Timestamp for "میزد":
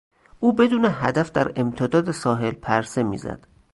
3.03-3.47